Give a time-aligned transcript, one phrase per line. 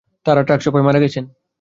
[0.25, 1.23] তাঁরা ট্রাকচাপায় মারা গেছেন।